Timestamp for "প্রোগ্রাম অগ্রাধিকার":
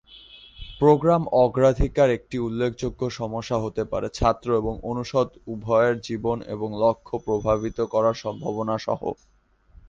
0.79-2.09